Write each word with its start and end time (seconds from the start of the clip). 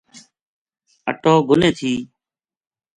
اَٹو 1.09 1.33
گھُنے 1.47 1.69
تھی 1.77 1.93